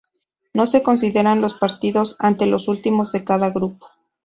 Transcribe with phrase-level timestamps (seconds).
[0.55, 3.85] No se consideran los partidos ante los últimos de cada grupo.